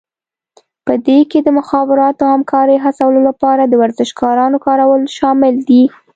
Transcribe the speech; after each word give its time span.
په 0.85 0.93
دې 1.07 1.19
کې 1.29 1.39
د 1.43 1.47
مخابراتو 1.57 2.21
او 2.25 2.31
همکارۍ 2.35 2.77
هڅولو 2.85 3.19
لپاره 3.29 3.63
د 3.65 3.73
ورزشکارانو 3.81 4.57
کارول 4.65 5.01
شامل 5.17 5.55
دي 5.69 5.83